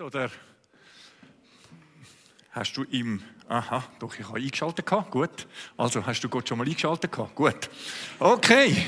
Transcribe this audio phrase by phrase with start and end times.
[0.00, 0.30] oder
[2.50, 5.46] hast du ihm, aha, doch, ich habe eingeschaltet gut.
[5.76, 7.12] Also, hast du Gott schon mal eingeschaltet?
[7.12, 7.70] Gut.
[8.18, 8.86] Okay.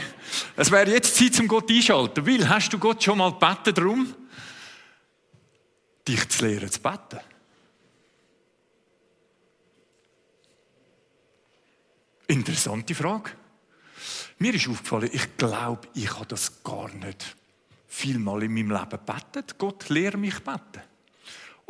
[0.56, 2.26] Es wäre jetzt Zeit, zum Gott einschalten.
[2.26, 4.14] Weil, hast du Gott schon mal gebeten darum,
[6.06, 7.20] dich zu lehren zu beten?
[12.26, 13.30] Interessante Frage.
[14.38, 17.36] Mir ist aufgefallen, ich glaube, ich habe das gar nicht
[17.88, 19.58] vielmal in meinem Leben gebetet.
[19.58, 20.89] Gott lehre mich beten.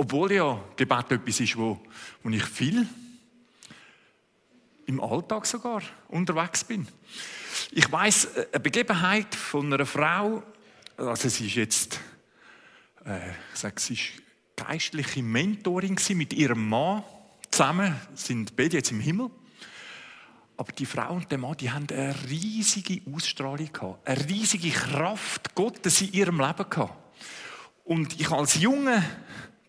[0.00, 1.78] Obwohl ja Gebet etwas ist, wo,
[2.22, 2.88] wo ich viel
[4.86, 6.88] im Alltag sogar unterwegs bin.
[7.73, 10.42] Ich weiß eine Begebenheit von einer Frau,
[10.96, 12.00] also sie ist jetzt,
[13.04, 14.12] äh, ich sage, sie ist
[14.56, 17.04] geistliche Mentorin mit ihrem Mann
[17.51, 19.28] zusammen, sind beide jetzt im Himmel.
[20.56, 25.54] Aber die Frau und der Mann, die haben eine riesige Ausstrahlung gehabt, eine riesige Kraft
[25.54, 26.95] Gottes in ihrem Leben gehabt.
[27.85, 29.02] Und ich als junger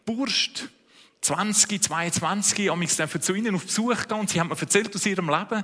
[0.06, 0.52] Bursch,
[1.22, 4.96] 20, 22, habe ich dann zu ihnen auf Besuch gegangen und sie haben mir erzählt
[4.96, 5.64] aus ihrem Leben.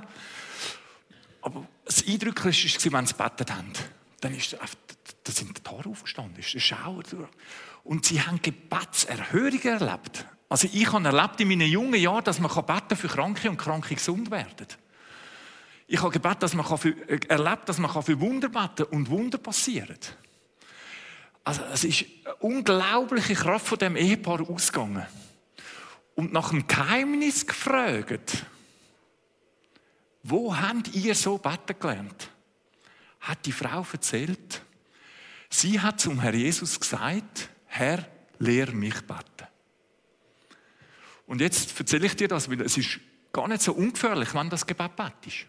[1.42, 3.72] Aber das Eindrücklichste war, wenn sie gebetet haben,
[4.20, 4.56] dann ist
[5.28, 7.28] da sind die Tore aufgestanden, ist der Schauer durch.
[7.84, 10.26] Und sie haben Gebetserhörungen erlebt.
[10.48, 13.94] Also ich habe erlebt in meinen jungen Jahren, dass man beten für Kranke und Kranke
[13.94, 14.66] gesund werden.
[15.86, 19.38] Ich habe gebeten, dass man für, äh, erlebt, dass man für Wunder beten und Wunder
[19.38, 19.98] passieren.
[21.48, 25.06] Also es ist eine unglaubliche Kraft von dem Ehepaar ausgegangen.
[26.14, 28.44] Und nach dem Geheimnis gefragt,
[30.22, 32.30] wo habt ihr so beten gelernt?
[33.20, 34.60] Hat die Frau erzählt.
[35.48, 38.06] Sie hat zum Herr Jesus gesagt, Herr,
[38.38, 39.48] lehr mich beten.
[41.24, 43.00] Und jetzt erzähle ich dir das, weil es ist
[43.32, 45.46] gar nicht so ungefährlich, wenn das Gebet betest.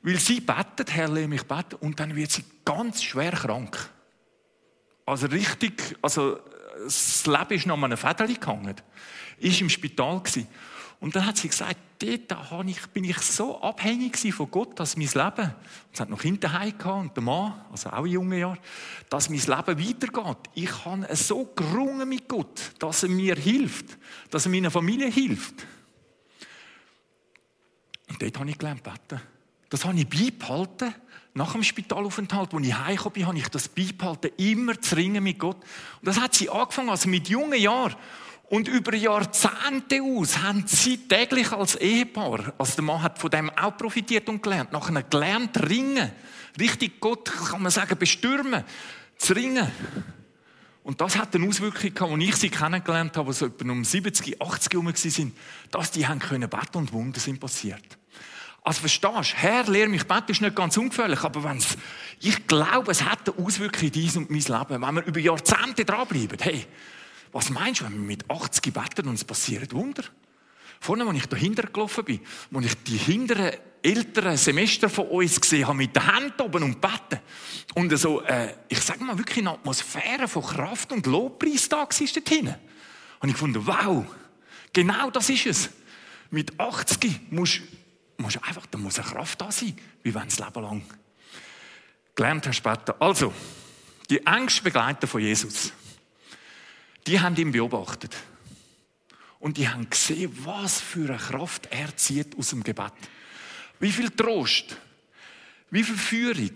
[0.00, 3.89] Weil sie betet, Herr, lehre mich beten, und dann wird sie ganz schwer krank.
[5.10, 6.38] Also richtig, also
[6.84, 8.76] das Leben ist noch an einem Federli gehangen.
[9.38, 10.22] Ist im Spital.
[11.00, 15.08] Und dann hat sie gesagt, dort ich, bin ich so abhängig von Gott, dass mein
[15.08, 18.58] Leben, und sie hat noch Kinder gehabt und der Mann, also auch in jungen Jahren,
[19.08, 20.36] dass mein Leben weitergeht.
[20.54, 23.98] Ich habe so gerungen mit Gott, dass er mir hilft,
[24.30, 25.66] dass er meiner Familie hilft.
[28.08, 29.20] Und dort habe ich gelernt beten.
[29.70, 30.94] Das habe ich beibehalten.
[31.32, 35.38] Nach dem Spitalaufenthalt, als ich heimgekommen bin, habe ich das beibehalten, immer zu ringen mit
[35.38, 35.56] Gott.
[35.56, 37.94] Und das hat sie angefangen, also mit jungen Jahren.
[38.50, 43.48] Und über Jahrzehnte aus haben sie täglich als Ehepaar, also der Mann hat von dem
[43.50, 46.10] auch profitiert und gelernt, nachher gelernt ringen,
[46.58, 48.64] richtig Gott, kann man sagen, bestürmen,
[49.18, 49.70] zu ringen.
[50.82, 54.42] Und das hat eine Auswirkung gehabt, als ich sie kennengelernt habe, so etwa um 70,
[54.42, 55.32] 80 herum waren,
[55.70, 57.99] dass die haben können beten und Wunder sind passiert.
[58.62, 61.78] Also verstehst du, Herr, lehr mich beten, ist nicht ganz ungefährlich, aber wenn's,
[62.20, 64.82] ich glaube, es hat eine Auswirkung in dein und mein Leben.
[64.82, 66.66] Wenn wir über Jahrzehnte dranbleiben, hey,
[67.32, 70.04] was meinst du, wenn wir mit 80 beten und es passiert Wunder?
[70.78, 72.20] Vorne, als ich da hinten gelaufen bin,
[72.52, 76.80] als ich die hinteren älteren Semester von uns gesehen habe, mit den Händen oben und
[76.80, 77.20] beten.
[77.74, 81.88] Und so, äh, ich sage mal, wirklich eine Atmosphäre von Kraft und Lobpreis da war
[81.88, 82.54] dort hinten.
[83.20, 84.04] Und ich fand, wow,
[84.72, 85.70] genau das ist es.
[86.30, 87.62] Mit 80 musst
[88.20, 90.82] musst einfach, da muss eine Kraft da sein, wie wenn es Leben lang
[92.14, 93.00] gelernt hast später.
[93.00, 93.32] Also,
[94.08, 95.72] die engsten Begleiter von Jesus,
[97.06, 98.16] die haben ihn beobachtet.
[99.38, 102.92] Und die haben gesehen, was für eine Kraft er zieht aus dem Gebet.
[103.78, 104.76] Wie viel Trost,
[105.70, 106.52] wie viel Führung,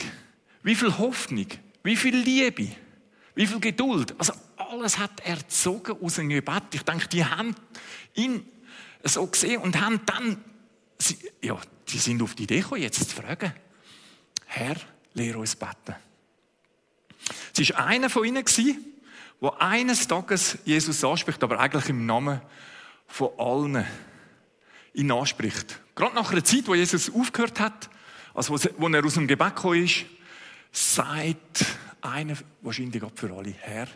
[0.63, 1.47] wie viel Hoffnung,
[1.83, 2.69] wie viel Liebe,
[3.35, 4.15] wie viel Geduld.
[4.19, 6.65] Also alles hat er gezogen aus dem Gebet.
[6.73, 7.55] Ich denke, die haben
[8.15, 8.47] ihn
[9.03, 10.45] so gesehen und haben dann
[11.05, 13.53] sie, ja, sie sind auf die Idee gekommen, jetzt zu fragen,
[14.47, 14.77] Herr,
[15.15, 15.95] lehre uns beten.
[17.57, 18.45] Es war einer von ihnen,
[19.41, 22.41] der eines Tages Jesus anspricht, aber eigentlich im Namen
[23.07, 23.87] von allen
[24.95, 25.81] ihn anspricht.
[25.95, 27.91] Gerade nach einer Zeit, wo Jesus aufgehört hat,
[28.33, 30.07] also wo er aus dem Gebet gekommen ist,
[30.73, 31.65] sagt
[32.01, 33.89] einer, wahrscheinlich Gott für alle, Herr,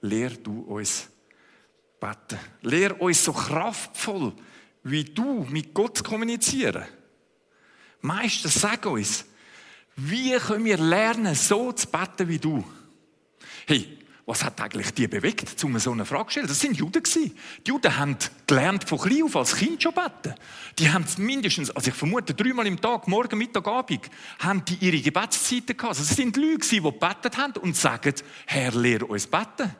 [0.00, 1.08] lehr du uns
[1.98, 2.38] beten.
[2.62, 4.32] Lehr uns so kraftvoll
[4.82, 6.84] wie du mit Gott kommunizieren.
[8.00, 9.24] Meister, sag uns,
[9.96, 12.64] wie können wir lernen, so zu beten wie du?
[13.66, 16.46] Hey, was hat eigentlich die bewegt, um so eine Frage zu stellen?
[16.46, 17.32] Das sind Juden Die
[17.66, 18.16] Juden haben
[18.46, 20.34] gelernt von klein auf als Kind schon beten.
[20.78, 25.00] Die haben mindestens, also ich vermute, dreimal im Tag, morgen, Mittag, Abend, haben die ihre
[25.00, 25.98] Gebetszeiten gehabt.
[25.98, 28.14] Also es sind Leute, die gebetet haben und sagen,
[28.46, 29.74] Herr, lehre uns beten.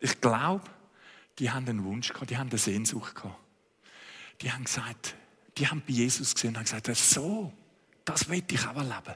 [0.00, 0.64] Ich glaube,
[1.38, 3.38] die haben einen Wunsch gehabt, die haben eine Sehnsucht gehabt.
[4.40, 5.16] Die haben gesagt,
[5.58, 7.52] die haben bei Jesus gesehen und haben gesagt, so,
[8.04, 9.14] das will ich auch erleben.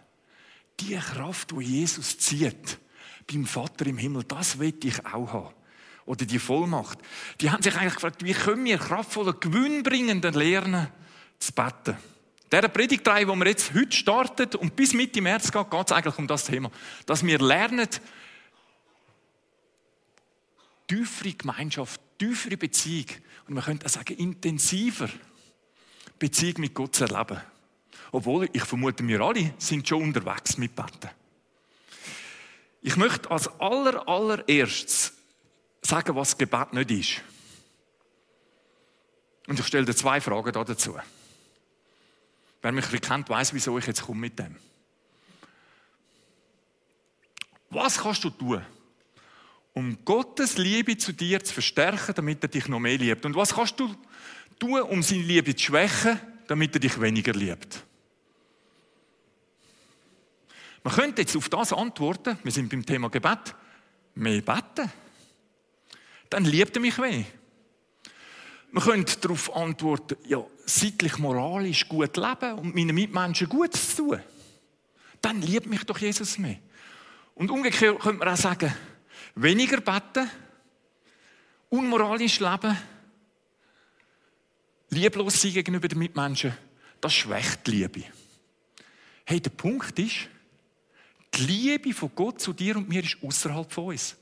[0.80, 2.78] Die Kraft, die Jesus zieht,
[3.30, 5.54] beim Vater im Himmel, das will ich auch haben.
[6.06, 6.98] Oder die Vollmacht.
[7.40, 10.88] Die haben sich eigentlich gefragt, wie können wir kraftvoller, gewinnbringender lernen,
[11.38, 11.96] zu beten.
[12.50, 16.18] Der Predigtreihe, wo wir jetzt heute startet und bis Mitte März geht, geht es eigentlich
[16.18, 16.70] um das Thema.
[17.04, 17.88] Dass wir lernen,
[20.86, 23.06] tiefere Gemeinschaft, tiefere Beziehung
[23.46, 25.08] und man könnte auch sagen, intensiver
[26.18, 27.40] Beziehung mit Gott zu erleben.
[28.10, 31.10] Obwohl, ich vermute, wir alle sind schon unterwegs mit Beten.
[32.80, 35.12] Ich möchte als aller, allererstes
[35.82, 37.22] sagen, was Gebet nicht ist.
[39.46, 40.96] Und ich stelle dir zwei Fragen dazu.
[42.60, 44.56] Wer mich kennt, weiß, wieso ich jetzt komme mit dem.
[47.70, 48.64] Was kannst du tun,
[49.78, 53.24] um Gottes Liebe zu dir zu verstärken, damit er dich noch mehr liebt?
[53.24, 53.94] Und was kannst du
[54.58, 57.84] tun, um seine Liebe zu schwächen, damit er dich weniger liebt?
[60.82, 63.54] Man könnte jetzt auf das antworten, wir sind beim Thema Gebet,
[64.16, 64.90] mehr beten.
[66.28, 67.24] Dann liebt er mich mehr.
[68.72, 74.18] Man könnte darauf antworten, ja, seitlich moralisch gut leben und meinen Mitmenschen Gutes tun.
[75.22, 76.58] Dann liebt mich doch Jesus mehr.
[77.36, 78.74] Und umgekehrt könnte man auch sagen,
[79.34, 80.30] weniger beten,
[81.68, 82.76] unmoralisch leben,
[84.90, 86.56] lieblos sein gegenüber den Mitmenschen,
[87.00, 88.04] das schwächt die Liebe.
[89.24, 90.28] Hey, der Punkt ist,
[91.34, 94.16] die Liebe von Gott zu dir und mir ist außerhalb von uns.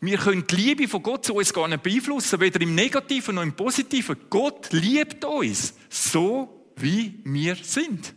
[0.00, 3.42] Wir können die Liebe von Gott zu uns gar nicht beeinflussen, weder im Negativen noch
[3.42, 4.16] im Positiven.
[4.28, 8.14] Gott liebt uns so, wie wir sind.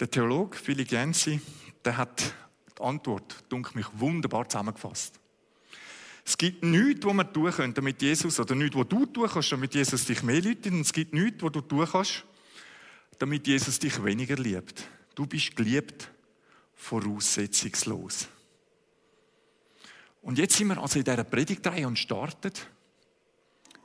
[0.00, 1.40] Der Theologe Philipp Jensi,
[1.84, 2.34] der hat
[2.78, 5.20] die Antwort, dunkel mich, wunderbar zusammengefasst.
[6.24, 9.52] Es gibt nichts, was wir tun können, damit Jesus, oder nichts, was du tun kannst,
[9.52, 12.24] damit Jesus dich mehr liebt, und es gibt nichts, was du tun kannst,
[13.18, 14.88] damit Jesus dich weniger liebt.
[15.14, 16.10] Du bist geliebt,
[16.74, 18.28] voraussetzungslos.
[20.22, 22.52] Und jetzt sind wir also in dieser Predigtreihe und starten.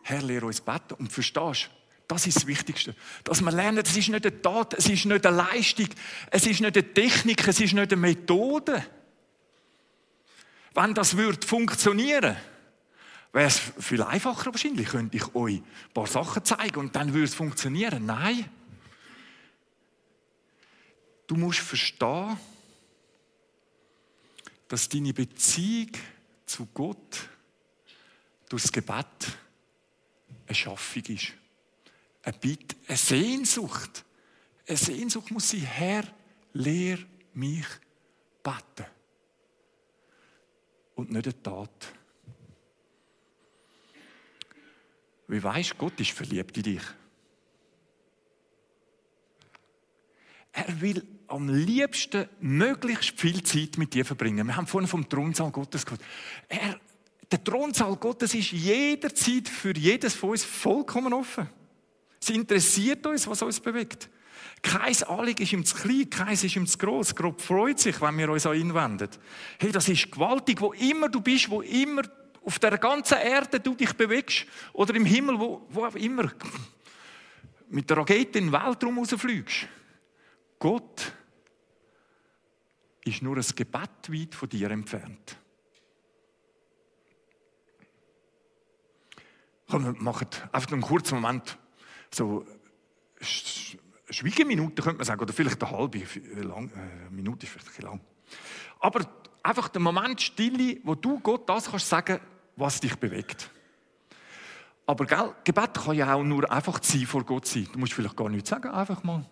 [0.04, 1.70] Herr, lehre uns beten und verstehst,
[2.08, 2.96] das ist das Wichtigste.
[3.24, 5.88] Dass wir lernen, es ist nicht eine Tat, es ist nicht eine Leistung,
[6.30, 8.86] es ist nicht eine Technik, es ist nicht eine Methode.
[10.74, 12.36] Wenn das würde funktionieren,
[13.32, 14.90] wäre es viel einfacher wahrscheinlich.
[14.90, 18.06] Könnte ich euch ein paar Sachen zeigen und dann würde es funktionieren.
[18.06, 18.50] Nein.
[21.28, 22.38] Du musst verstehen,
[24.68, 25.92] dass deine Beziehung
[26.46, 27.30] zu Gott
[28.50, 29.06] durch das Gebet
[30.48, 31.34] eine Schaffung ist.
[32.26, 34.04] Ein Bitte, eine Sehnsucht.
[34.68, 36.04] Eine Sehnsucht muss sein, Herr,
[36.54, 36.98] lehr
[37.36, 37.68] mich
[38.42, 38.90] beten.
[40.96, 41.94] Und nicht eine Tat.
[45.28, 46.82] Wie weißt Gott ist verliebt in dich.
[50.52, 54.48] Er will am liebsten möglichst viel Zeit mit dir verbringen.
[54.48, 56.02] Wir haben vorhin vom Thronsaal Gottes gehört.
[56.48, 56.80] Er,
[57.32, 61.50] der Thronsaal Gottes ist jederzeit für jedes von uns vollkommen offen.
[62.26, 64.10] Es interessiert uns, was uns bewegt.
[64.64, 67.14] Kein Anliegen ist ihm zu klein, keins ist ihm zu gross.
[67.14, 69.10] Gott freut sich, wenn wir uns an ihn wenden.
[69.60, 72.02] Hey, das ist gewaltig, wo immer du bist, wo immer
[72.44, 76.32] auf der ganzen Erde du dich bewegst oder im Himmel, wo, wo auch immer
[77.70, 79.68] mit der Rakete in den Weltraum rausfliegst.
[80.58, 81.14] Gott
[83.04, 85.38] ist nur ein Gebet weit von dir entfernt.
[89.70, 91.60] Komm, wir machen einfach einen kurzen Moment,
[92.16, 92.46] so
[94.10, 96.02] Schweigeminute könnte man sagen, oder vielleicht eine halbe
[96.36, 98.02] lang, äh, Minute ist vielleicht ein lang.
[98.80, 99.06] Aber
[99.44, 102.20] einfach der Moment Stille, wo du Gott das kannst sagen,
[102.56, 103.50] was dich bewegt.
[104.86, 107.68] Aber gell, Gebet kann ja auch nur einfach sein vor Gott sein.
[107.74, 109.26] Du musst vielleicht gar nichts sagen, einfach mal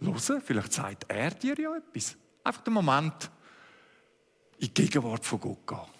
[0.00, 2.16] hören, vielleicht sagt er dir ja etwas.
[2.42, 3.30] Einfach den Moment
[4.58, 5.99] in die Gegenwart von Gott gehen.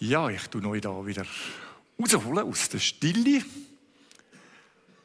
[0.00, 1.26] Ja, ich tue euch da wieder
[2.00, 3.42] rausholen aus der Stille.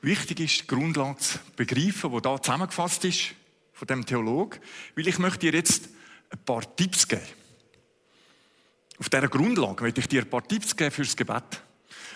[0.03, 3.33] Wichtig ist, die Grundlage zu begreifen, die da zusammengefasst ist
[3.73, 4.59] von dem Theologen,
[4.95, 5.89] weil ich möchte dir jetzt
[6.29, 7.23] ein paar Tipps geben.
[8.99, 11.63] Auf dieser Grundlage möchte ich dir ein paar Tipps geben fürs Gebet.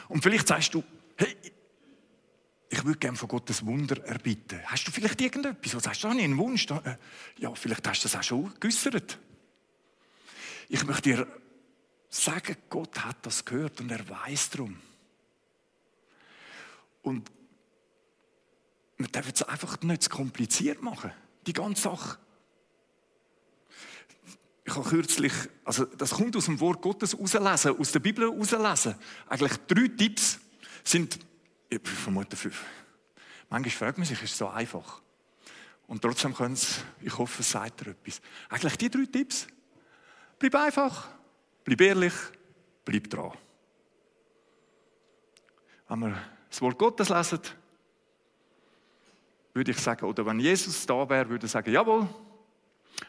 [0.08, 0.84] Und vielleicht sagst du,
[1.16, 1.36] hey,
[2.70, 4.62] ich würde gerne von Gottes Wunder erbitten.
[4.66, 6.68] Hast du vielleicht irgendetwas, wo sagst, da habe einen Wunsch?
[6.70, 6.96] Äh,
[7.40, 9.18] ja, vielleicht hast du das auch schon geäussert.
[10.70, 11.28] Ich möchte dir
[12.10, 14.80] sagen, Gott hat das gehört und er weiß darum.
[17.02, 17.32] Und
[18.98, 21.12] wir dürfen es einfach nicht zu kompliziert machen,
[21.46, 22.18] die ganze Sache.
[24.66, 25.32] Ich habe kürzlich,
[25.64, 28.96] also das kommt aus dem Wort Gottes rauslesen, aus der Bibel rauslesen.
[29.28, 30.40] Eigentlich drei Tipps
[30.84, 31.20] sind,
[31.70, 32.66] ich vermute fünf.
[33.50, 35.02] Manchmal fragt man sich, ist es so einfach?
[35.88, 38.20] Und trotzdem können es, ich hoffe, es sagt er etwas.
[38.50, 39.48] Eigentlich die drei Tipps.
[40.38, 41.08] Bleib einfach,
[41.68, 42.14] Bleib ehrlich,
[42.86, 43.34] bleib dran.
[45.90, 46.18] Wenn wir
[46.50, 47.42] das Wort Gottes lesen,
[49.54, 52.08] würde ich sagen, oder wenn Jesus da wäre, würde er sagen, jawohl.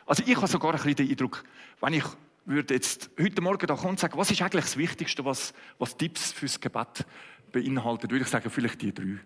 [0.04, 1.44] Also ich habe sogar ein bisschen den Eindruck,
[1.80, 2.04] wenn ich
[2.46, 5.96] würde jetzt heute Morgen da kommen und sagen, was ist eigentlich das Wichtigste, was, was
[5.96, 7.06] Tipps fürs Gebet
[7.52, 9.20] beinhaltet, würde ich sagen, vielleicht die drei.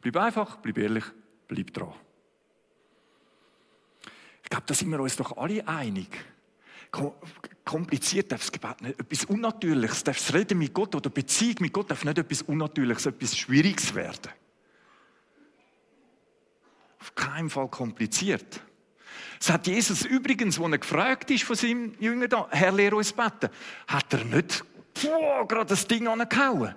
[0.00, 1.04] Bleib einfach, bleib ehrlich,
[1.46, 1.94] bleib dran.
[4.42, 6.08] Ich glaube, da sind wir uns doch alle einig
[7.64, 9.00] kompliziert darf das Gebet nicht.
[9.00, 13.06] Etwas Unnatürliches darf das Reden mit Gott oder Beziehung mit Gott darf nicht etwas Unnatürliches,
[13.06, 14.30] etwas Schwieriges werden.
[17.00, 18.60] Auf keinen Fall kompliziert.
[19.38, 23.12] Das hat Jesus übrigens, als er gefragt ist von seinem Jünger da, Herr, lehre uns
[23.12, 23.48] beten,
[23.88, 26.74] hat er nicht boah, gerade das Ding angehauen,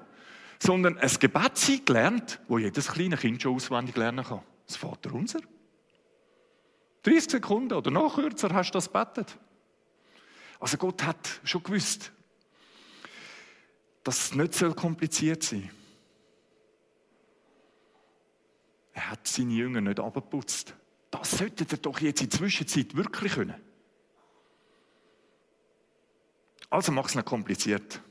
[0.59, 4.41] sondern ein Gebet gelernt, wo jedes kleine Kind schon auswendig lernen kann.
[4.65, 5.39] Das Vater unser.
[7.03, 9.37] 30 Sekunden oder noch kürzer hast du das betet.
[10.59, 12.11] Also Gott hat schon gewusst,
[14.03, 15.69] dass es nicht so kompliziert sein soll.
[18.93, 20.73] Er hat seine Jünger nicht abgeputzt.
[21.11, 23.55] Das sollte er doch jetzt in der Zwischenzeit wirklich können.
[26.69, 28.01] Also mach es nicht kompliziert.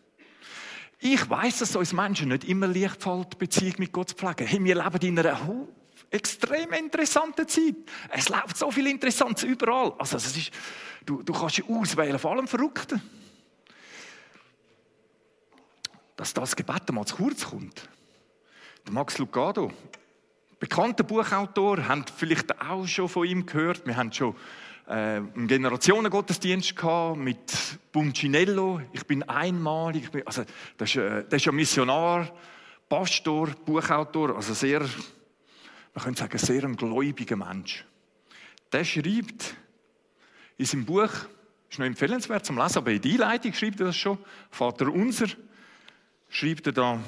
[1.01, 4.47] Ich weiß, dass uns Menschen nicht immer leicht fällt, Beziehung mit Gott zu pflegen.
[4.47, 5.69] Hey, wir leben in einer
[6.11, 7.77] extrem interessanten Zeit.
[8.11, 9.95] Es läuft so viel Interessantes überall.
[9.99, 10.51] Also, es ist,
[11.05, 13.01] du, du kannst auswählen, vor allem Verrückten.
[16.17, 17.89] Dass das Gebet mal zu kurz kommt.
[18.87, 19.73] Der Max Lucado,
[20.59, 23.87] bekannter Buchautor, haben vielleicht auch schon von ihm gehört.
[23.87, 24.37] Wir haben schon
[24.87, 27.53] äh, einen Generationengottesdienst gehabt mit
[27.93, 28.81] Buncinello.
[28.93, 30.11] Ich bin einmalig.
[30.25, 30.45] Also,
[30.77, 32.31] das ist, äh, das ist ja Missionar,
[32.89, 34.87] Pastor, Buchautor, also sehr
[35.95, 37.85] man könnte sagen, sehr ein gläubiger Mensch.
[38.73, 39.55] Der schreibt
[40.57, 41.11] in seinem Buch,
[41.69, 44.19] ist noch empfehlenswert zum Lesen, aber in der Einleitung schreibt er das schon,
[44.51, 45.27] Vater unser,
[46.29, 47.01] schreibt er da,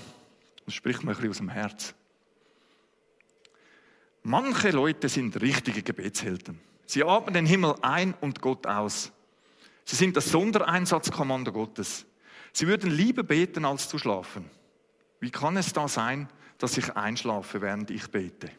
[0.65, 1.95] das spricht mir ein bisschen aus dem Herz.
[4.23, 6.59] Manche Leute sind richtige Gebetshelden.
[6.85, 9.13] Sie atmen den Himmel ein und Gott aus.
[9.85, 12.07] Sie sind das Sondereinsatzkommando Gottes.
[12.53, 14.51] Sie würden lieber beten, als zu schlafen.
[15.21, 18.51] Wie kann es da sein, dass ich einschlafe, während ich bete?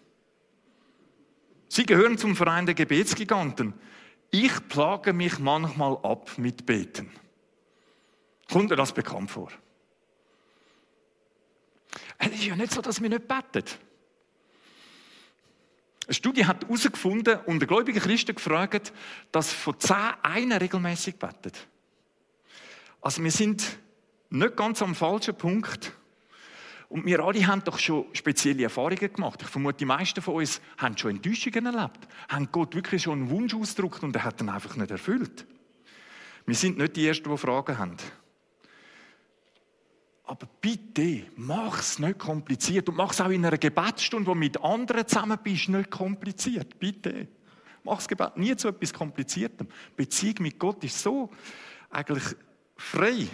[1.67, 3.73] Sie gehören zum Verein der Gebetsgiganten.
[4.31, 7.11] Ich plage mich manchmal ab mit Beten.
[8.51, 9.51] Kommt dir das bekannt vor?
[12.17, 13.63] Es ist ja nicht so, dass wir nicht beten.
[16.05, 18.93] Eine Studie hat herausgefunden und der gläubige Christen gefragt,
[19.31, 21.67] dass von zehn einer regelmäßig betet.
[23.01, 23.77] Also wir sind
[24.29, 25.91] nicht ganz am falschen Punkt.
[26.89, 29.41] Und wir alle haben doch schon spezielle Erfahrungen gemacht.
[29.41, 33.29] Ich vermute, die meisten von uns haben schon Enttäuschungen erlebt, haben Gott wirklich schon einen
[33.29, 35.45] Wunsch ausgedrückt und er hat ihn einfach nicht erfüllt.
[36.45, 37.97] Wir sind nicht die Ersten, die Fragen haben.
[40.23, 44.39] Aber bitte, mach es nicht kompliziert und mach es auch in einer Gebetsstunde, wo du
[44.39, 46.79] mit anderen zusammen bist, nicht kompliziert.
[46.79, 47.27] Bitte.
[47.83, 49.67] Mach das Gebet nie zu etwas Kompliziertem.
[49.95, 51.29] Beziehung mit Gott ist so
[51.89, 52.35] eigentlich
[52.75, 53.27] frei.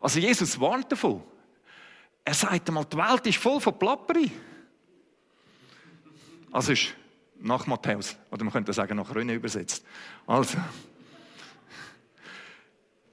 [0.00, 1.22] Also Jesus warnt davon.
[2.24, 4.30] Er sagt einmal, die Welt ist voll von Plapperi.
[6.52, 6.94] Also ist
[7.40, 9.84] nach Matthäus, oder man könnte sagen, nach Röne übersetzt.
[10.26, 10.58] Also,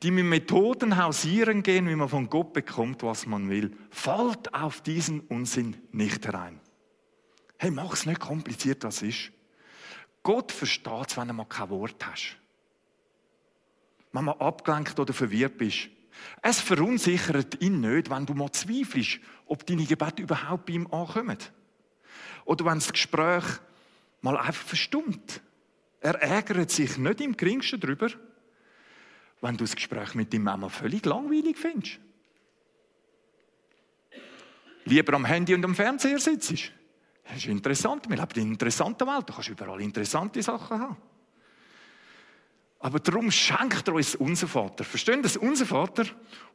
[0.04, 4.82] die mit Methoden hausieren gehen, wie man von Gott bekommt, was man will, fällt auf
[4.82, 6.60] diesen Unsinn nicht herein.
[7.58, 9.32] Hey, mach es nicht kompliziert, was ist.
[10.22, 12.38] Gott versteht es, wenn du mal kein Wort hast.
[14.12, 15.90] Wenn man abgelenkt oder verwirrt bist.
[16.42, 21.38] Es verunsichert ihn nicht, wenn du mal zweifelst, ob deine Gebete überhaupt bei ihm ankommen.
[22.46, 23.44] Oder wenn das Gespräch
[24.22, 25.42] mal einfach verstummt.
[26.00, 28.10] Er ärgert sich nicht im geringsten darüber.
[29.42, 32.00] wenn du das Gespräch mit deinem Mama völlig langweilig findest.
[34.86, 36.72] Lieber am Handy und am Fernseher sitzt.
[37.24, 38.10] Das ist interessant.
[38.10, 39.30] Wir leben in einer interessanten Welt.
[39.30, 40.98] Du kannst überall interessante Sachen haben.
[42.80, 44.84] Aber darum schenkt er uns unser Vater.
[44.84, 45.38] Verstehen das?
[45.38, 46.06] Unser Vater,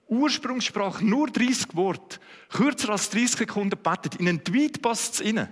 [0.09, 5.49] Ursprungssprach nur 30 Worte, kürzer als 30 Sekunden betet, in einen Tweet passt es rein.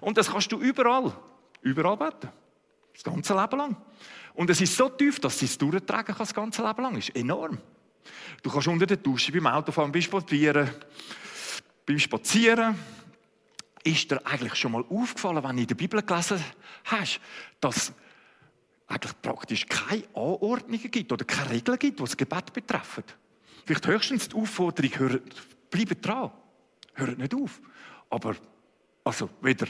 [0.00, 1.12] Und das kannst du überall,
[1.62, 2.28] überall beten.
[2.92, 3.76] Das ganze Leben lang.
[4.34, 6.94] Und es ist so tief, dass du es durchtragen kann, das ganze Leben lang.
[6.94, 7.58] Das ist enorm.
[8.42, 10.68] Du kannst unter der Dusche, beim Autofahren, beim Spazieren,
[11.86, 12.74] beim Spazieren,
[13.82, 16.42] ist dir eigentlich schon mal aufgefallen, wenn du in der Bibel gelesen
[16.84, 17.20] hast,
[17.60, 17.92] dass
[18.90, 23.04] eigentlich praktisch keine Anordnungen gibt oder keine Regeln gibt, die das Gebet betreffen.
[23.64, 26.32] Vielleicht höchstens die Aufforderung, hört, bleibt dran,
[26.94, 27.60] hört nicht auf.
[28.10, 28.34] Aber,
[29.04, 29.68] also, weder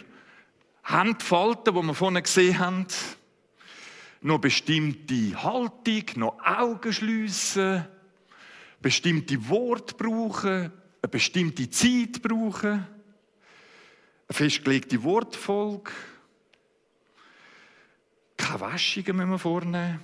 [0.84, 2.86] Handfalten, die wir vorhin gesehen haben,
[4.22, 7.86] noch bestimmte Haltung, noch Augen schliessen,
[8.80, 10.72] bestimmte Worte brauchen,
[11.02, 12.86] eine bestimmte Zeit brauchen, eine
[14.30, 15.90] festgelegte Wortfolge,
[18.40, 20.00] keine Waschungen müssen wir vornehmen.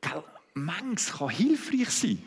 [0.00, 0.24] Gell,
[0.54, 2.24] manches kann hilfreich sein.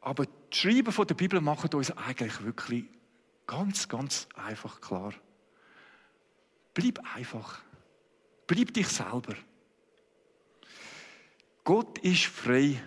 [0.00, 2.84] Aber die Schreiben der Bibel machen uns eigentlich wirklich
[3.46, 5.14] ganz, ganz einfach klar.
[6.74, 7.60] Bleib einfach.
[8.46, 9.34] Bleib dich selber.
[11.64, 12.82] Gott ist frei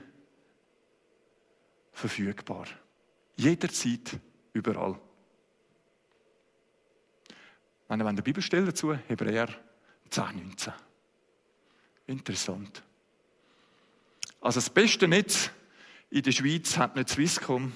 [1.93, 2.67] verfügbar.
[3.37, 4.19] Jederzeit,
[4.53, 4.99] überall.
[7.87, 9.47] Wenn ihr eine Bibelstelle dazu, Hebräer
[10.09, 10.73] 10, 19.
[12.07, 12.83] Interessant.
[14.41, 15.49] Also das beste Netz
[16.09, 17.73] in der Schweiz hat nicht Swisscom.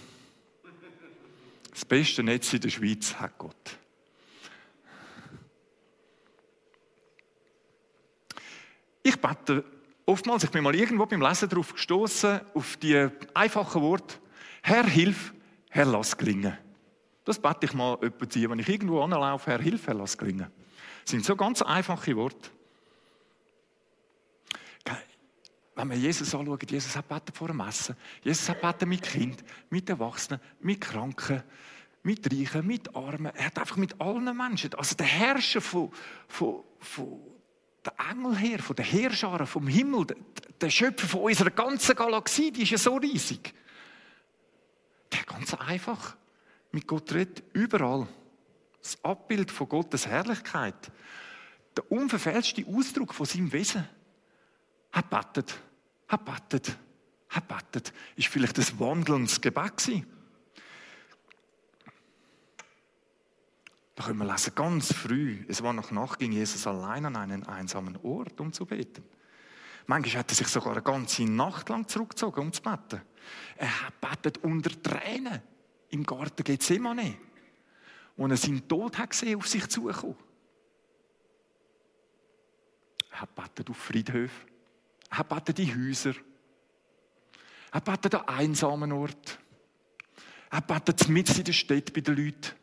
[1.71, 3.77] Das beste Netz in der Schweiz hat Gott.
[9.03, 9.63] Ich bete
[10.05, 14.15] oftmals, ich bin mal irgendwo beim Lesen darauf gestoßen, auf die einfachen Worte,
[14.61, 15.33] Herr, hilf,
[15.69, 16.57] Herr, lass gelingen.
[17.29, 18.49] Das bete ich mal jemanden ziehen.
[18.49, 20.47] Wenn ich irgendwo anlaufe, Herr, hilf, Herr, lass gelingen.
[21.03, 22.49] Das sind so ganz einfache Worte.
[25.75, 27.95] Wenn wir Jesus anschauen, Jesus hat beten vor dem Essen.
[28.23, 31.43] Jesus hat beten mit Kind, mit Erwachsenen, mit Kranken,
[32.01, 33.31] mit Reichen, mit Armen.
[33.35, 34.73] Er hat einfach mit allen Menschen.
[34.73, 35.91] Also der Herrscher von,
[36.27, 37.21] von, von
[37.85, 40.17] der Engel her, von der Herrscharen vom Himmel, der,
[40.59, 43.53] der Schöpfer von unserer ganzen Galaxie, die ist ja so riesig.
[45.11, 46.17] Der ganz einfach
[46.71, 48.07] mit Gott redet, überall.
[48.81, 50.91] Das Abbild von Gottes Herrlichkeit,
[51.75, 53.87] der unverfälschte Ausdruck von seinem Wesen.
[54.91, 55.59] Er betet,
[56.07, 56.77] er betet,
[57.29, 57.93] er betet.
[58.15, 60.05] Ist vielleicht ein wandelndes Gebet gewesen.
[63.95, 67.45] Da können wir lesen, ganz früh, es war noch Nacht, ging Jesus allein an einen
[67.45, 69.03] einsamen Ort, um zu beten.
[69.87, 73.01] Manchmal hat er sich sogar eine ganze Nacht lang zurückgezogen, um zu beten.
[73.57, 75.41] Er hat betet unter Tränen
[75.89, 77.15] im Garten Gethsemane,
[78.15, 80.15] wo er seinen Tod hat gesehen, auf sich zukommen.
[83.11, 84.49] Er betet auf Friedhöfen,
[85.09, 86.13] er betet in Häuser,
[87.71, 89.39] er betet an einsamen Ort,
[90.49, 92.55] er betet mitten in der Stadt bei den Leuten.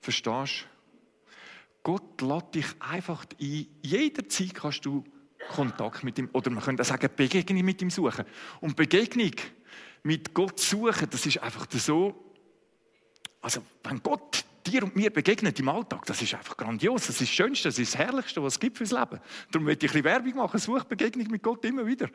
[0.00, 0.76] Verstehst du?
[1.82, 3.66] Gott lädt dich einfach ein.
[3.82, 5.04] Jederzeit kannst du
[5.48, 8.24] Kontakt mit ihm, oder man könnte sagen, Begegnung mit ihm suchen.
[8.60, 9.30] Und Begegnung
[10.06, 12.14] mit Gott suchen, das ist einfach so,
[13.42, 17.22] also wenn Gott dir und mir begegnet im Alltag, das ist einfach grandios, das ist
[17.22, 19.20] das Schönste, das ist das Herrlichste, was es gibt fürs Leben.
[19.50, 22.08] Darum möchte ich ein bisschen Werbung machen, suche Begegnung mit Gott immer wieder.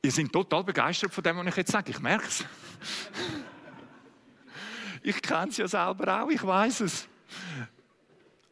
[0.00, 2.44] Ihr seid total begeistert von dem, was ich jetzt sage, ich merke es.
[5.02, 7.08] ich kenne es ja selber auch, ich weiß es.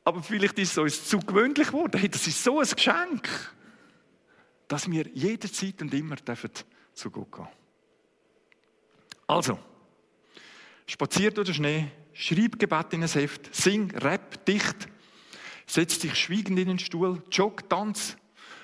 [0.02, 2.00] Aber vielleicht ist es uns zu gewöhnlich geworden.
[2.00, 3.28] Hey, das ist so ein Geschenk,
[4.66, 7.65] dass wir jederzeit und immer zu Gott gehen dürfen.
[9.26, 9.58] Also,
[10.86, 14.88] spazier durch den Schnee, schreib Gebet in ein Heft, sing, rap, dicht,
[15.66, 18.16] setz dich schweigend in den Stuhl, jogg, tanz.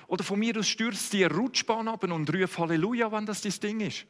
[0.07, 3.81] Oder von mir aus stürzt dir Rutschbahn ab und ruf Halleluja, wenn das dein Ding
[3.81, 4.07] ist.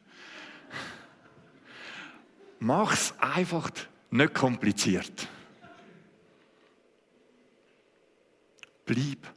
[2.59, 3.71] Mach's einfach
[4.11, 5.27] nicht kompliziert.
[8.85, 9.33] Bleib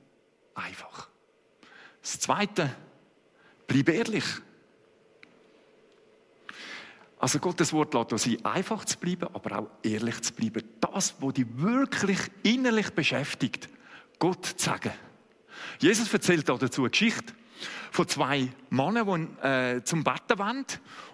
[0.54, 1.08] einfach.
[2.02, 2.74] Das Zweite,
[3.66, 4.24] bleib ehrlich.
[7.26, 10.62] Also Gottes Wort lässt uns ein, einfach zu bleiben, aber auch ehrlich zu bleiben.
[10.80, 13.68] Das, was dich wirklich innerlich beschäftigt,
[14.20, 14.92] Gott zu sagen.
[15.80, 17.34] Jesus erzählt dazu eine Geschichte
[17.90, 20.66] von zwei Männern, die äh, zum Betten wollen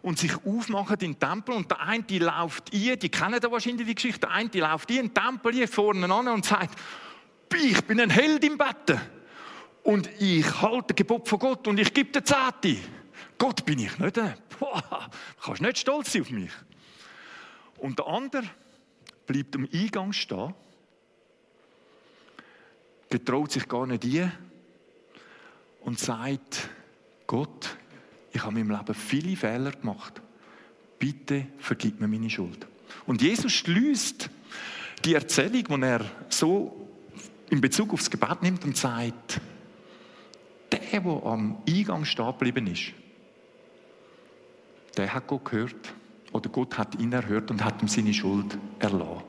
[0.02, 1.54] und sich aufmachen in den Tempel.
[1.54, 4.60] Und der eine die läuft ein, die kennen da wahrscheinlich die Geschichte, der eine die
[4.60, 6.78] läuft ein in den Tempel hier vorne an und sagt,
[7.56, 9.00] ich bin ein Held im Betten.
[9.84, 12.76] und ich halte Gebot von Gott und ich gebe den Zehnte.
[13.38, 14.20] Gott bin ich nicht.
[14.62, 15.10] Boah,
[15.42, 16.52] kannst nicht stolz sein auf mich.
[17.78, 18.44] Und der andere
[19.26, 20.54] bleibt am Eingang stehen,
[23.10, 24.32] getraut sich gar nicht ein
[25.80, 26.68] und sagt,
[27.26, 27.76] Gott,
[28.30, 30.22] ich habe in meinem Leben viele Fehler gemacht.
[30.96, 32.64] Bitte vergib mir meine Schuld.
[33.04, 34.30] Und Jesus schließt
[35.04, 36.88] die Erzählung, die er so
[37.50, 39.40] in Bezug aufs Gebet nimmt und sagt,
[40.70, 42.92] der, der am Eingang stehen geblieben ist,
[44.96, 45.94] der hat Gott gehört
[46.32, 49.22] oder Gott hat ihn erhört und hat ihm seine Schuld erlassen.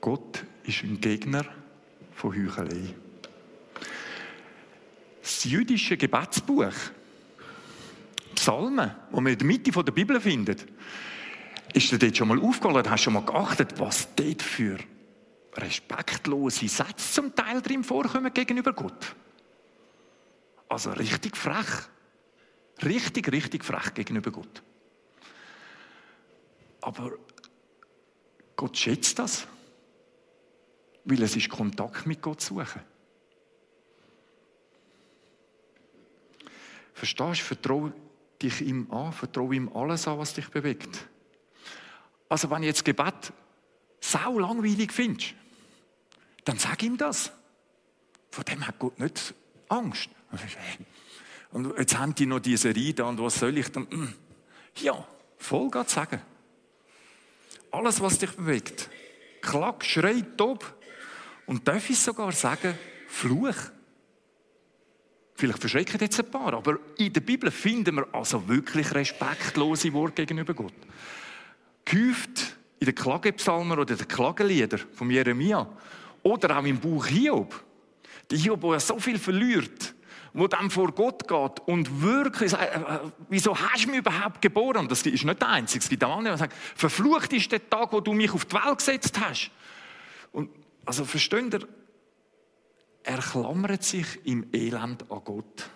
[0.00, 1.44] Gott ist ein Gegner
[2.14, 2.94] von Heuchelei.
[5.20, 6.72] Das jüdische Gebetsbuch,
[8.40, 10.66] Psalmen, wo man in der Mitte der Bibel findet,
[11.74, 14.78] ist dir dort schon mal aufgefallen, hast schon mal geachtet, was dort für
[15.52, 19.14] respektlose Sätze zum Teil drin vorkommen gegenüber Gott?
[20.70, 21.66] Also richtig frech.
[22.82, 24.62] Richtig, richtig frech gegenüber Gott.
[26.80, 27.12] Aber
[28.56, 29.46] Gott schätzt das,
[31.04, 32.80] weil es ist Kontakt mit Gott suchen.
[36.94, 37.44] Verstehst du?
[37.44, 37.92] Vertraue
[38.42, 41.06] dich ihm an, vertraue ihm alles an, was dich bewegt.
[42.28, 43.32] Also wenn jetzt Gebet
[44.00, 45.34] sau langweilig findest,
[46.44, 47.32] dann sag ihm das.
[48.30, 49.34] Vor dem hat Gott nicht
[49.68, 50.08] Angst.
[51.52, 53.88] Und jetzt haben die noch diese da und was soll ich dann?
[54.76, 55.04] Ja,
[55.36, 56.22] Vollgas sagen.
[57.72, 58.88] Alles, was dich bewegt.
[59.42, 60.64] Klack, schrei, tob.
[61.46, 63.56] Und darf ich sogar sagen, Fluch.
[65.40, 70.26] Vielleicht verschrecken jetzt ein paar, aber in der Bibel finden wir also wirklich respektlose Worte
[70.26, 70.74] gegenüber Gott
[71.86, 75.66] gehäuft in den Klagepsalmen oder den Klageliedern von Jeremia
[76.22, 77.64] oder auch im Buch Hiob.
[78.30, 79.94] Der Hiob, der so viel verliert,
[80.34, 82.98] wo dann vor Gott geht und wirklich sagt, äh, äh,
[83.30, 84.88] wieso hast du mich überhaupt geboren?
[84.88, 85.82] Das ist nicht der Einzige.
[85.82, 88.54] Es gibt auch andere, die sagen, verflucht ist der Tag, wo du mich auf die
[88.54, 89.50] Welt gesetzt hast.
[90.32, 90.50] Und,
[90.84, 91.66] also versteht ihr,
[93.10, 95.68] er klammert sich im Elend an Gott,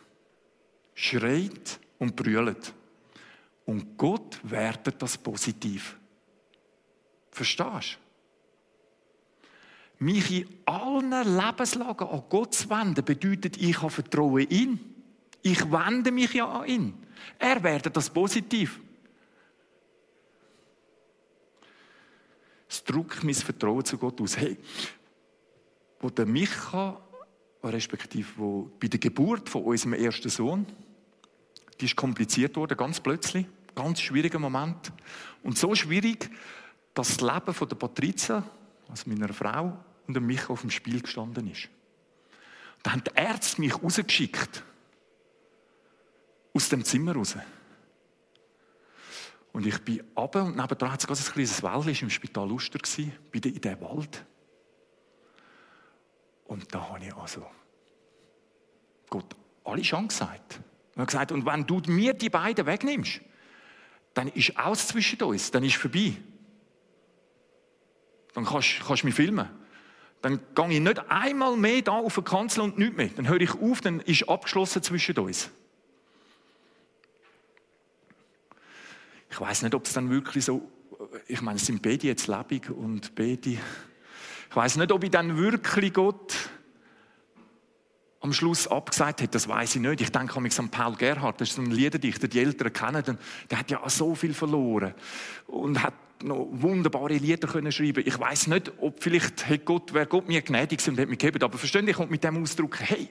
[0.94, 2.73] schreit und brüllt.
[3.66, 5.97] Und Gott wertet das positiv.
[7.33, 7.99] Verstehst
[9.99, 10.05] du?
[10.05, 14.94] Mich in allen Lebenslagen an Gott zu wenden, bedeutet, ich habe Vertrauen in ihn.
[15.42, 16.94] Ich wende mich ja an ihn.
[17.40, 18.79] Er wertet das positiv.
[22.68, 24.37] Es drückt mein Vertrauen zu Gott aus.
[24.37, 24.57] Hey,
[25.99, 27.04] wo der Micha,
[27.72, 30.66] respektive wo bei der Geburt von unserem ersten Sohn,
[31.81, 34.92] die ist kompliziert worden, ganz plötzlich, ganz schwieriger Moment.
[35.42, 36.31] Und so schwierig,
[36.94, 38.44] dass das Leben von der Patrizia,
[38.88, 41.68] also meiner Frau, und mich auf dem Spiel gestanden ist.
[42.83, 44.62] Da haben die Ärzte mich rausgeschickt.
[46.53, 47.37] Aus dem Zimmer raus.
[49.53, 53.12] Und ich bin runter und nebenan hat es ein kleines Wäldchen im Spital Luster gewesen,
[53.31, 54.24] bin in diesem Wald.
[56.55, 57.45] Und da habe ich also
[59.11, 60.61] Gott alle schon gesagt.
[60.95, 63.21] Er gesagt, und wenn du mir die beiden wegnimmst,
[64.14, 66.14] dann ist alles zwischen uns, dann ist vorbei.
[68.35, 69.49] Dann kannst, kannst du mich filmen.
[70.23, 73.09] Dann gehe ich nicht einmal mehr da auf die Kanzel und nichts mehr.
[73.09, 75.51] Dann höre ich auf, dann ist abgeschlossen zwischen uns.
[79.29, 80.71] Ich weiß nicht, ob es dann wirklich so,
[81.27, 83.59] ich meine, es sind beide jetzt lebendig und beide,
[84.55, 86.33] ich weiß nicht, ob ich dann wirklich Gott
[88.21, 90.01] am Schluss abgesagt hat, das weiß ich nicht.
[90.01, 93.19] Ich denke an Paul Gerhardt, das ist ein Liederdichter, die Eltern kennen
[93.51, 94.95] der hat ja so viel verloren
[95.49, 98.05] und hat noch wunderbare Lieder können schreiben.
[98.07, 101.43] Ich weiß nicht, ob vielleicht hat Gott, wäre Gott mir gnädig und hat mich gegeben,
[101.43, 103.09] aber verstehe ich, kommt mit dem Ausdruck, hey,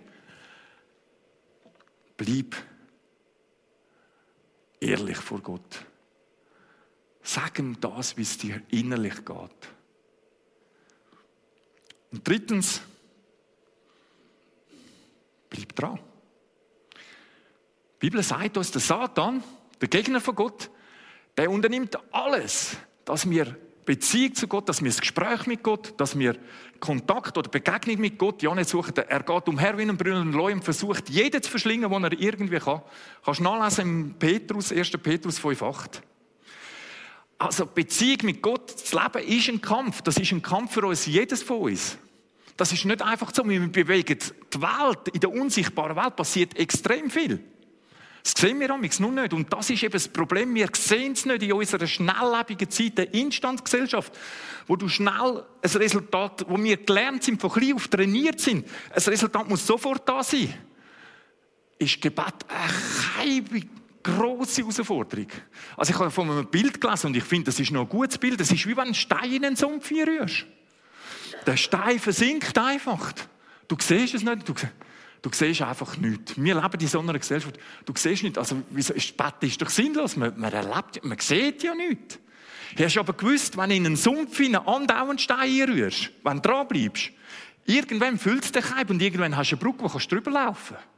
[2.16, 2.56] bleib
[4.80, 5.86] ehrlich vor Gott.
[7.22, 9.74] Sag ihm das, wie es dir innerlich geht.
[12.14, 12.80] Und drittens,
[15.50, 16.00] bleib dran.
[17.96, 19.44] Die Bibel sagt uns, der Satan,
[19.82, 20.70] der Gegner von Gott,
[21.36, 26.18] der unternimmt alles, dass wir Beziehung zu Gott, dass wir das Gespräch mit Gott, dass
[26.18, 26.38] wir
[26.80, 28.96] Kontakt oder Begegnung mit Gott ja nicht suchen.
[28.96, 32.60] Er geht umher wie ein brüllender Leu und versucht, jeden zu verschlingen, den er irgendwie
[32.60, 32.84] kann.
[33.26, 34.92] Kannst du nachlesen im Petrus, 1.
[34.92, 36.02] Petrus 5,8.
[37.44, 40.02] Also Beziehung mit Gott, das Leben ist ein Kampf.
[40.02, 41.98] Das ist ein Kampf für uns, jedes von uns.
[42.56, 44.18] Das ist nicht einfach so, wir bewegen
[44.54, 47.44] die Welt, in der unsichtbaren Welt passiert extrem viel.
[48.24, 49.34] Das sehen wir amigs nur nicht.
[49.34, 50.56] Und das ist eben das Problem.
[50.56, 54.18] Wir sehen es nicht in unserer schnelllebigen Zeit, der Instandsgesellschaft,
[54.66, 59.04] wo du schnell ein Resultat, wo wir gelernt sind, von klein auf trainiert sind, ein
[59.04, 60.54] Resultat muss sofort da sein.
[61.78, 62.36] Ist Gebet
[63.20, 63.44] eine
[64.04, 65.28] große Herausforderung.
[65.78, 68.18] Also ich habe von einem Bild gelesen und ich finde, das ist noch ein gutes
[68.18, 68.40] Bild.
[68.40, 70.46] Das ist wie wenn ein Stein in einen Sumpf rührst.
[71.46, 73.14] Der Stein versinkt einfach.
[73.68, 74.48] Du siehst es nicht.
[74.48, 74.54] Du,
[75.22, 76.34] du siehst einfach nichts.
[76.36, 77.58] Wir leben in so einer Gesellschaft.
[77.86, 78.38] Du siehst nicht.
[78.38, 80.16] Also, wieso ist Bett ist doch sinnlos.
[80.16, 82.20] Man, man erlebt, man sieht ja nichts.
[82.78, 86.42] Hast du aber gewusst, wenn du in einen Sumpf in einen andauernden Stein rührst, wenn
[86.42, 87.12] du dran bleibst,
[87.66, 90.76] irgendwann füllt es dich ein und irgendwann hast du eine Brücke, wo du drüber laufen
[90.76, 90.93] kannst.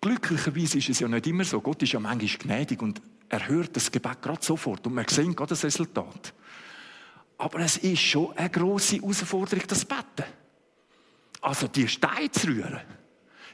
[0.00, 1.60] Glücklicherweise ist es ja nicht immer so.
[1.60, 5.34] Gott ist ja manchmal gnädig und er hört das Gebet gerade sofort und wir sehen
[5.34, 6.32] gerade das Resultat.
[7.36, 10.24] Aber es ist schon eine grosse Herausforderung, das Betten.
[11.40, 12.80] Also die Steine zu rühren,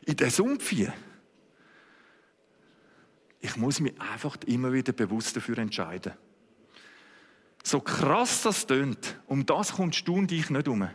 [0.07, 0.73] in den Sumpf.
[3.41, 6.15] Ich muss mich einfach immer wieder bewusst dafür entscheiden.
[7.63, 10.89] So krass das tönt, um das kommst du und ich nicht um.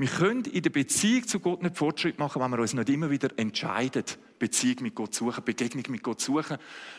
[0.00, 3.10] Wir können in der Beziehung zu Gott nicht Fortschritt machen, wenn wir uns nicht immer
[3.10, 4.04] wieder entscheiden,
[4.38, 6.56] Beziehung mit Gott zu suchen, Begegnung mit Gott zu suchen.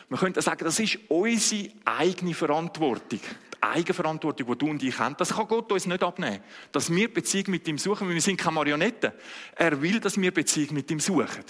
[0.08, 3.18] Wir können sagen, das ist unsere eigene Verantwortung.
[3.18, 5.16] Die Eigenverantwortung, die du und ich haben.
[5.18, 6.44] Das kann Gott uns nicht abnehmen.
[6.70, 9.10] Dass wir Beziehung mit ihm suchen, weil wir sind keine Marionetten.
[9.56, 11.44] Er will, dass wir Beziehung mit ihm suchen.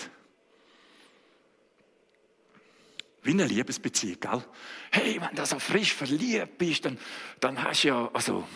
[3.24, 4.42] Wie eine Liebesbeziehung, gell?
[4.90, 6.96] Hey, wenn du so frisch verliebt bist, dann,
[7.40, 8.48] dann hast du ja, also,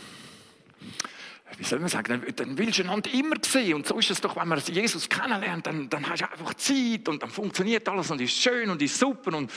[1.59, 3.75] wie soll man sagen, dann, dann willst du einander immer sehen.
[3.75, 7.09] Und so ist es doch, wenn man Jesus kennenlernt, dann, dann hast du einfach Zeit
[7.09, 9.51] und dann funktioniert alles und ist schön und ist super und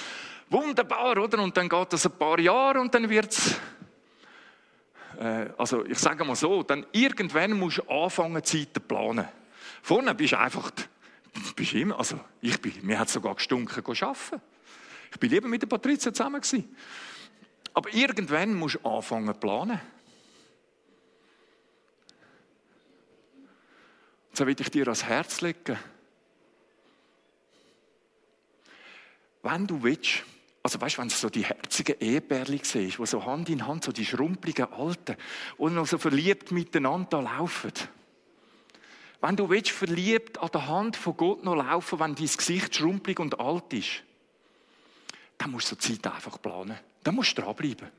[0.49, 1.41] wunderbar, oder?
[1.41, 3.55] Und dann geht das ein paar Jahre und dann wird es,
[5.19, 9.27] äh, also ich sage mal so, dann irgendwann musst du anfangen, Zeit zu planen.
[9.81, 10.71] Vorne bist du einfach,
[11.55, 14.41] bist immer, also ich bin, mir hat sogar gestunken, arbeiten.
[15.11, 16.75] Ich bin lieber mit der Patrizia zusammen gewesen.
[17.73, 19.79] Aber irgendwann musst du anfangen zu planen.
[24.39, 25.77] So will ich dir ans Herz legen.
[29.43, 30.23] Wenn du willst,
[30.63, 33.83] also weißt du, wenn du so die herzigen Ehepärchen siehst, die so Hand in Hand,
[33.83, 35.17] so die schrumpeligen Alten,
[35.57, 37.73] und noch so verliebt miteinander laufen.
[39.19, 43.19] Wenn du willst, verliebt an der Hand von Gott noch laufen, wenn dein Gesicht schrumpelig
[43.19, 44.03] und alt ist,
[45.37, 46.79] dann musst du so Zeit einfach planen.
[47.03, 47.89] Dann musst du dranbleiben.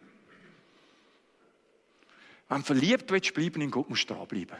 [2.48, 4.56] Wenn du verliebt willst bleiben in Gott, musst du dranbleiben.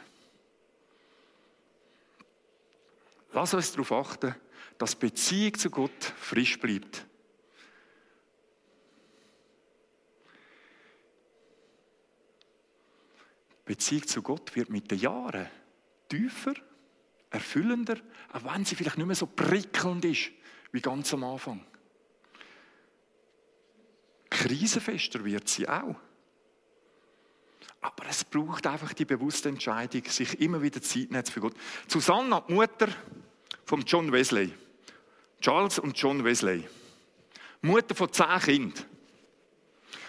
[3.33, 4.35] Lass uns darauf achten,
[4.79, 7.07] dass Beziehung zu Gott frisch bleibt.
[13.65, 15.49] Beziehung zu Gott wird mit den Jahren
[16.09, 16.55] tiefer,
[17.31, 17.99] erfüllender,
[18.33, 20.33] auch wenn sie vielleicht nicht mehr so prickelnd ist
[20.73, 21.65] wie ganz am Anfang.
[24.29, 25.95] Krisenfester wird sie auch.
[27.81, 31.55] Aber es braucht einfach die bewusste Entscheidung, sich immer wieder Zeit nehmen für Gott.
[31.89, 32.89] Susanna, die Mutter
[33.65, 34.53] von John Wesley.
[35.41, 36.69] Charles und John Wesley.
[37.63, 38.85] Mutter von zehn Kindern.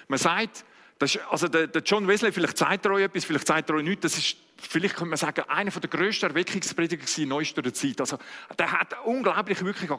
[0.08, 0.66] Man sagt,
[1.02, 3.84] ist, also der, der, John Wesley, vielleicht zeigt er euch etwas, vielleicht zeigt er euch
[3.84, 8.00] nichts, das ist, vielleicht könnte man sagen, einer der grössten Erweckungsprediger in neuester Zeit.
[8.00, 8.18] Also,
[8.58, 9.90] der hat unglaublich wirklich,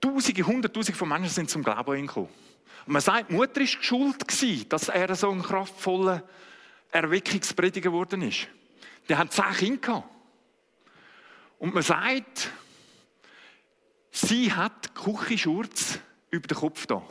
[0.00, 2.28] Tausende, Hunderttausende von Menschen sind zum Glauben gekommen.
[2.86, 6.22] Und man sagt, die Mutter war schuld dass er so ein kraftvoller
[6.90, 8.48] Erweckungsprediger geworden ist.
[9.08, 10.08] Der hat zehn Kinder.
[11.58, 12.50] Und man sagt,
[14.10, 15.98] sie hat Küchenschurz
[16.30, 17.02] über den Kopf da.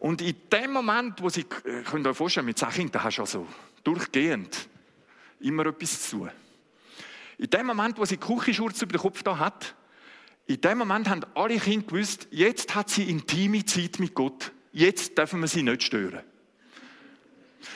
[0.00, 3.18] Und in dem Moment, wo sie, äh, könnt ihr euch vorstellen, mit zehn Kindern hast
[3.18, 3.46] du also
[3.84, 4.68] durchgehend
[5.38, 6.30] immer etwas zu tun.
[7.38, 9.74] In dem Moment, wo sie Küchenschurz über den Kopf da hat,
[10.46, 14.52] in dem Moment haben alle Kinder gewusst, jetzt hat sie intime Zeit mit Gott.
[14.72, 16.22] Jetzt dürfen wir sie nicht stören.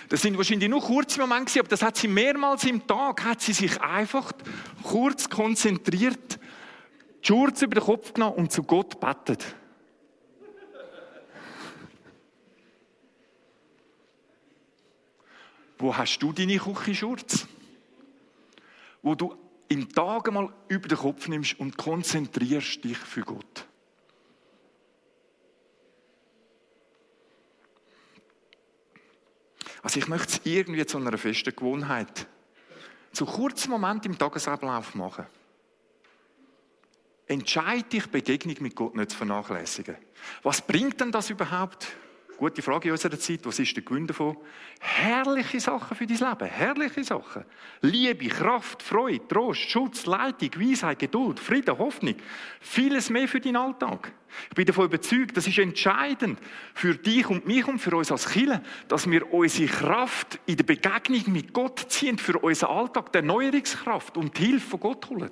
[0.08, 3.52] Das sind wahrscheinlich nur kurze Momente, aber das hat sie mehrmals im Tag, hat sie
[3.52, 4.32] sich einfach
[4.82, 6.38] kurz konzentriert,
[7.22, 9.44] die Schurz über den Kopf genommen und zu Gott betet.
[15.78, 17.46] Wo hast du deine Küchenschurz?
[19.02, 19.36] Wo du
[19.68, 23.66] im Tag mal über den Kopf nimmst und konzentrierst dich für Gott.
[29.82, 32.26] Also ich möchte es irgendwie zu einer festen Gewohnheit,
[33.12, 35.26] zu kurzen Moment im Tagesablauf machen.
[37.28, 39.96] entscheide dich, Begegnung mit Gott nicht zu vernachlässigen.
[40.42, 41.86] Was bringt denn das überhaupt?
[42.36, 43.40] Gute Frage in unserer Zeit.
[43.44, 44.36] Was ist der Gewinn davon?
[44.78, 46.46] Herrliche Sachen für dein Leben.
[46.46, 47.44] Herrliche Sachen.
[47.80, 52.16] Liebe, Kraft, Freude, Trost, Schutz, Leitung, Weisheit, Geduld, Frieden, Hoffnung.
[52.60, 54.12] Vieles mehr für deinen Alltag.
[54.50, 56.38] Ich bin davon überzeugt, das ist entscheidend
[56.74, 60.64] für dich und mich und für uns als Kinder, dass wir unsere Kraft in der
[60.64, 65.30] Begegnung mit Gott ziehen, für unseren Alltag, der Erneuerungskraft und die Hilfe von Gott holen.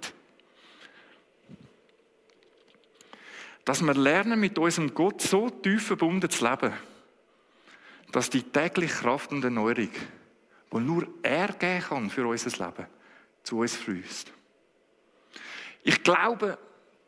[3.66, 6.72] Dass wir lernen, mit unserem Gott so tief verbunden zu leben
[8.14, 9.90] dass die tägliche Kraft und Erneuerung,
[10.72, 12.86] die nur er geben kann für unser Leben,
[13.42, 14.32] zu uns fließt.
[15.82, 16.56] Ich glaube,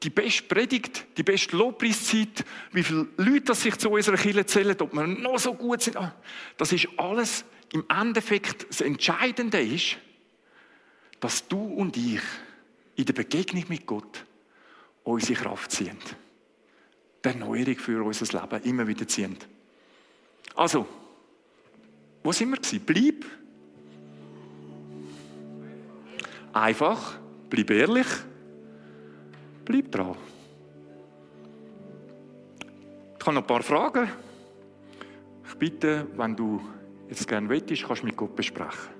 [0.02, 4.92] die beste Predigt, die beste Lobpreiszeit, wie viele Leute sich zu unserer Kirche zählen, ob
[4.92, 6.12] wir noch so gut sind, ah,
[6.56, 9.98] das ist alles im Endeffekt das Entscheidende ist,
[11.20, 12.20] dass du und ich
[12.96, 14.26] in der Begegnung mit Gott
[15.04, 15.98] unsere Kraft ziehen.
[17.24, 19.36] Die Erneuerung für unser Leben immer wieder ziehen.
[20.54, 20.86] Also,
[22.22, 22.82] wo sind wir gewesen?
[22.84, 23.24] Bleib.
[26.52, 27.18] Einfach,
[27.50, 28.06] bleib ehrlich,
[29.64, 30.16] bleib dran.
[33.18, 34.10] Ich habe noch ein paar Fragen.
[35.48, 36.60] Ich bitte, wenn du
[37.08, 38.95] jetzt gerne willst, kannst du mit Gott besprechen.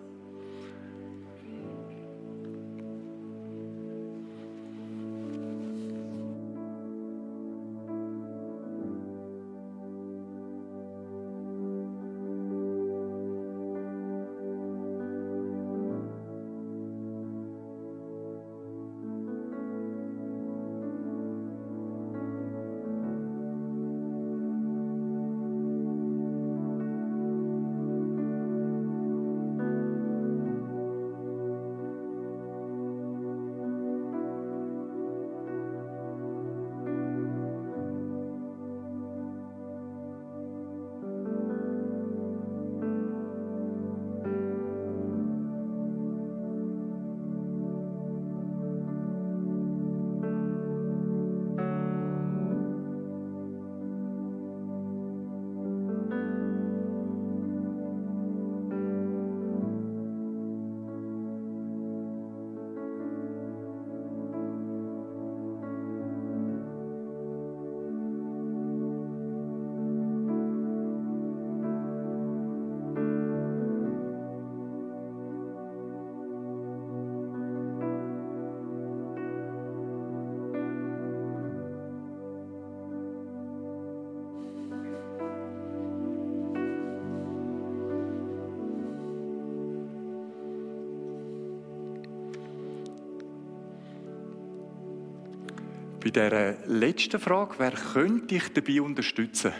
[96.17, 99.53] Der letzten Frage, wer könnte dich dabei unterstützen?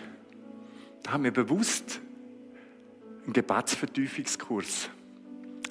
[1.03, 2.01] Da haben wir bewusst
[3.25, 4.89] einen Gebetsvertiefungskurs.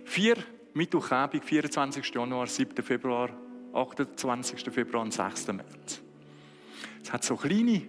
[0.04, 0.38] Vier
[0.76, 2.14] Mittwochabend, 24.
[2.14, 2.84] Januar, 7.
[2.84, 3.32] Februar,
[3.74, 4.72] 28.
[4.72, 5.48] Februar und 6.
[5.48, 6.02] März.
[7.02, 7.82] Es hat so kleine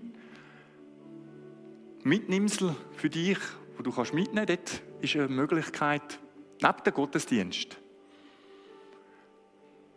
[2.02, 3.38] Mitnehmsel für dich,
[3.76, 4.80] wo du kannst mitnehmen kannst.
[4.80, 6.18] Dort ist eine Möglichkeit,
[6.62, 7.76] neben dem Gottesdienst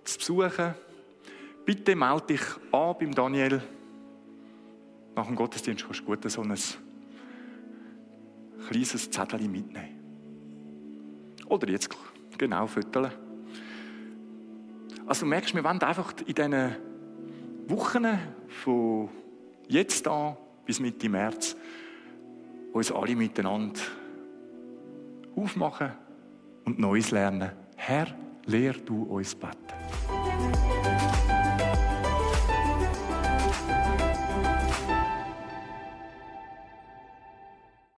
[0.03, 0.75] zu besuchen,
[1.69, 3.62] Bitte melde dich an beim Daniel.
[5.15, 6.58] Nach dem Gottesdienst kannst du gut so ein
[8.67, 9.99] kleines Zettel mitnehmen.
[11.45, 11.95] Oder jetzt
[12.39, 13.12] genau fütteln.
[15.05, 16.75] Also du merkst, wir wollen einfach in diesen
[17.67, 19.10] Wochen von
[19.67, 21.55] jetzt an bis Mitte März
[22.73, 23.79] uns alle miteinander
[25.36, 25.91] aufmachen
[26.65, 27.51] und Neues lernen.
[27.75, 28.08] Herr,
[28.47, 30.68] lehr du uns beten.